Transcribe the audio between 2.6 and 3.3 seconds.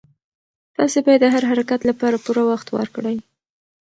ورکړئ.